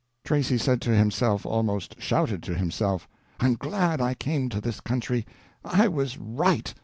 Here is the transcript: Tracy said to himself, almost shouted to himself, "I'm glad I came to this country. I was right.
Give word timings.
Tracy 0.25 0.57
said 0.57 0.81
to 0.81 0.95
himself, 0.95 1.45
almost 1.45 2.01
shouted 2.01 2.41
to 2.41 2.55
himself, 2.55 3.07
"I'm 3.39 3.53
glad 3.53 4.01
I 4.01 4.15
came 4.15 4.49
to 4.49 4.59
this 4.59 4.79
country. 4.79 5.27
I 5.63 5.89
was 5.89 6.17
right. 6.17 6.73